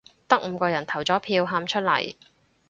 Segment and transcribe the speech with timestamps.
[0.27, 2.15] 得五個人投咗票，喊出嚟